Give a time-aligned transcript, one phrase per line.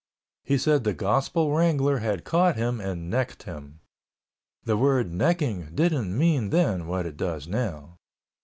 [0.43, 3.81] He said the gospel wrangler had caught him and necked him.
[4.63, 7.99] The word "necking" didn't mean then what it does now.